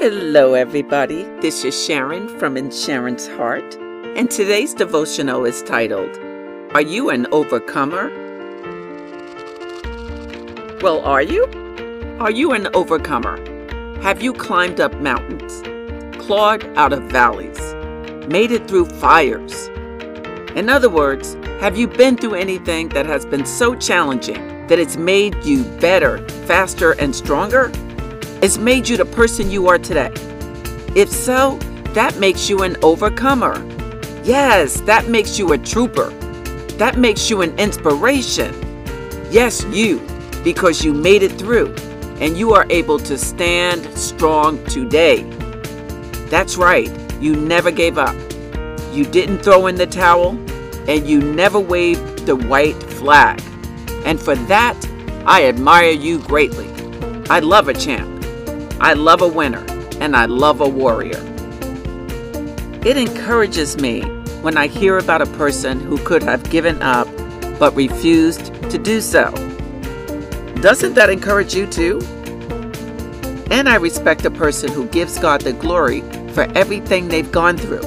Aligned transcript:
Hello, 0.00 0.54
everybody. 0.54 1.24
This 1.42 1.62
is 1.62 1.78
Sharon 1.78 2.26
from 2.38 2.56
In 2.56 2.70
Sharon's 2.70 3.28
Heart, 3.28 3.74
and 4.16 4.30
today's 4.30 4.72
devotional 4.72 5.44
is 5.44 5.62
titled, 5.62 6.18
Are 6.72 6.80
You 6.80 7.10
an 7.10 7.26
Overcomer? 7.30 8.08
Well, 10.80 11.00
are 11.02 11.20
you? 11.20 11.44
Are 12.18 12.30
you 12.30 12.52
an 12.52 12.68
overcomer? 12.72 13.36
Have 14.00 14.22
you 14.22 14.32
climbed 14.32 14.80
up 14.80 14.98
mountains, 15.02 15.60
clawed 16.16 16.64
out 16.78 16.94
of 16.94 17.02
valleys, 17.02 17.60
made 18.26 18.52
it 18.52 18.66
through 18.66 18.86
fires? 18.86 19.68
In 20.56 20.70
other 20.70 20.88
words, 20.88 21.34
have 21.60 21.76
you 21.76 21.86
been 21.86 22.16
through 22.16 22.36
anything 22.36 22.88
that 22.88 23.04
has 23.04 23.26
been 23.26 23.44
so 23.44 23.74
challenging 23.74 24.66
that 24.68 24.78
it's 24.78 24.96
made 24.96 25.44
you 25.44 25.62
better, 25.78 26.26
faster, 26.46 26.92
and 26.92 27.14
stronger? 27.14 27.70
It's 28.42 28.56
made 28.56 28.88
you 28.88 28.96
the 28.96 29.04
person 29.04 29.50
you 29.50 29.68
are 29.68 29.78
today? 29.78 30.10
If 30.94 31.10
so, 31.10 31.58
that 31.92 32.18
makes 32.18 32.48
you 32.48 32.62
an 32.62 32.74
overcomer. 32.82 33.54
Yes, 34.24 34.80
that 34.82 35.08
makes 35.08 35.38
you 35.38 35.52
a 35.52 35.58
trooper. 35.58 36.08
That 36.78 36.96
makes 36.96 37.28
you 37.28 37.42
an 37.42 37.58
inspiration. 37.58 38.54
Yes, 39.30 39.62
you, 39.64 40.00
because 40.42 40.82
you 40.82 40.94
made 40.94 41.22
it 41.22 41.32
through 41.32 41.74
and 42.18 42.38
you 42.38 42.54
are 42.54 42.64
able 42.70 42.98
to 43.00 43.18
stand 43.18 43.84
strong 43.98 44.64
today. 44.64 45.22
That's 46.30 46.56
right, 46.56 46.90
you 47.20 47.36
never 47.36 47.70
gave 47.70 47.98
up. 47.98 48.16
You 48.90 49.04
didn't 49.04 49.40
throw 49.40 49.66
in 49.66 49.74
the 49.74 49.86
towel 49.86 50.30
and 50.88 51.06
you 51.06 51.20
never 51.20 51.60
waved 51.60 52.24
the 52.24 52.36
white 52.36 52.82
flag. 52.84 53.42
And 54.06 54.18
for 54.18 54.34
that, 54.34 54.82
I 55.26 55.44
admire 55.44 55.90
you 55.90 56.20
greatly. 56.20 56.68
I 57.28 57.40
love 57.40 57.68
a 57.68 57.74
champ. 57.74 58.19
I 58.82 58.94
love 58.94 59.20
a 59.20 59.28
winner 59.28 59.64
and 60.00 60.16
I 60.16 60.24
love 60.24 60.62
a 60.62 60.68
warrior. 60.68 61.20
It 62.82 62.96
encourages 62.96 63.76
me 63.76 64.00
when 64.40 64.56
I 64.56 64.68
hear 64.68 64.96
about 64.96 65.20
a 65.20 65.26
person 65.26 65.78
who 65.78 65.98
could 65.98 66.22
have 66.22 66.48
given 66.48 66.80
up 66.80 67.06
but 67.58 67.76
refused 67.76 68.54
to 68.70 68.78
do 68.78 69.02
so. 69.02 69.30
Doesn't 70.62 70.94
that 70.94 71.10
encourage 71.10 71.54
you 71.54 71.66
too? 71.66 72.00
And 73.50 73.68
I 73.68 73.74
respect 73.74 74.24
a 74.24 74.30
person 74.30 74.72
who 74.72 74.86
gives 74.86 75.18
God 75.18 75.42
the 75.42 75.52
glory 75.52 76.00
for 76.32 76.50
everything 76.54 77.08
they've 77.08 77.30
gone 77.30 77.58
through. 77.58 77.84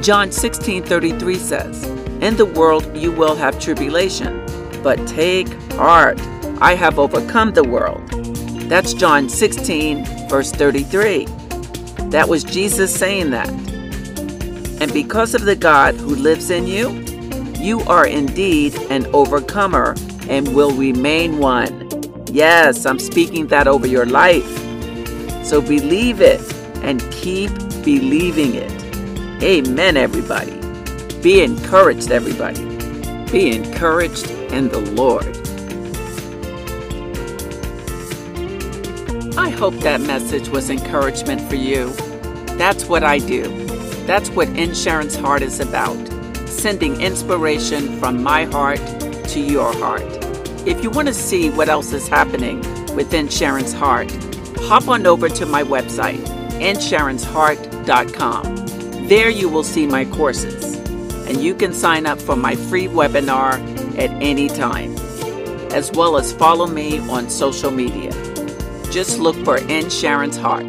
John 0.00 0.30
16:33 0.30 1.38
says, 1.38 1.82
"In 2.20 2.36
the 2.36 2.46
world 2.46 2.86
you 2.94 3.10
will 3.10 3.34
have 3.34 3.58
tribulation, 3.58 4.40
but 4.84 5.04
take 5.08 5.48
heart, 5.72 6.20
I 6.60 6.76
have 6.76 7.00
overcome 7.00 7.52
the 7.54 7.64
world." 7.64 8.15
That's 8.68 8.94
John 8.94 9.28
16, 9.28 10.28
verse 10.28 10.50
33. 10.50 11.26
That 12.10 12.28
was 12.28 12.42
Jesus 12.42 12.94
saying 12.94 13.30
that. 13.30 13.48
And 14.80 14.92
because 14.92 15.34
of 15.34 15.42
the 15.42 15.56
God 15.56 15.94
who 15.94 16.14
lives 16.14 16.50
in 16.50 16.66
you, 16.66 16.90
you 17.58 17.80
are 17.82 18.06
indeed 18.06 18.74
an 18.90 19.06
overcomer 19.14 19.94
and 20.28 20.54
will 20.54 20.72
remain 20.72 21.38
one. 21.38 21.88
Yes, 22.26 22.86
I'm 22.86 22.98
speaking 22.98 23.46
that 23.48 23.68
over 23.68 23.86
your 23.86 24.06
life. 24.06 24.46
So 25.44 25.60
believe 25.60 26.20
it 26.20 26.40
and 26.82 27.00
keep 27.12 27.50
believing 27.84 28.54
it. 28.54 28.72
Amen, 29.42 29.96
everybody. 29.96 30.52
Be 31.22 31.42
encouraged, 31.42 32.10
everybody. 32.10 32.64
Be 33.30 33.56
encouraged 33.56 34.30
in 34.52 34.68
the 34.68 34.80
Lord. 34.80 35.45
I 39.38 39.50
hope 39.50 39.74
that 39.80 40.00
message 40.00 40.48
was 40.48 40.70
encouragement 40.70 41.42
for 41.42 41.56
you. 41.56 41.92
That's 42.56 42.86
what 42.86 43.04
I 43.04 43.18
do. 43.18 43.42
That's 44.06 44.30
what 44.30 44.48
In 44.48 44.72
Sharon's 44.72 45.14
Heart 45.14 45.42
is 45.42 45.60
about 45.60 45.98
sending 46.48 47.02
inspiration 47.02 48.00
from 48.00 48.22
my 48.22 48.44
heart 48.44 48.80
to 49.28 49.40
your 49.40 49.74
heart. 49.74 50.00
If 50.66 50.82
you 50.82 50.88
want 50.88 51.08
to 51.08 51.14
see 51.14 51.50
what 51.50 51.68
else 51.68 51.92
is 51.92 52.08
happening 52.08 52.62
within 52.94 53.28
Sharon's 53.28 53.74
Heart, 53.74 54.10
hop 54.60 54.88
on 54.88 55.06
over 55.06 55.28
to 55.28 55.44
my 55.44 55.62
website, 55.62 56.24
insharonsheart.com. 56.58 59.06
There 59.06 59.28
you 59.28 59.50
will 59.50 59.64
see 59.64 59.86
my 59.86 60.06
courses, 60.06 60.76
and 61.28 61.42
you 61.42 61.54
can 61.54 61.74
sign 61.74 62.06
up 62.06 62.18
for 62.18 62.36
my 62.36 62.56
free 62.56 62.88
webinar 62.88 63.60
at 63.98 64.10
any 64.22 64.48
time, 64.48 64.96
as 65.72 65.92
well 65.92 66.16
as 66.16 66.32
follow 66.32 66.66
me 66.66 67.00
on 67.10 67.28
social 67.28 67.70
media. 67.70 68.12
Just 68.90 69.18
look 69.18 69.36
for 69.44 69.58
In 69.58 69.90
Sharon's 69.90 70.36
Heart. 70.36 70.66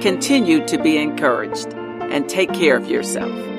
Continue 0.00 0.66
to 0.66 0.78
be 0.78 0.96
encouraged 0.96 1.68
and 1.74 2.28
take 2.28 2.52
care 2.52 2.76
of 2.76 2.88
yourself. 2.88 3.51